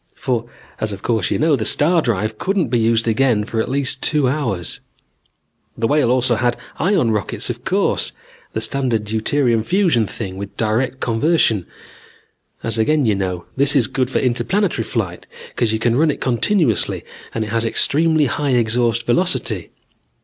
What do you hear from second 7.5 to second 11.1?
of course, the standard deuterium fusion thing with direct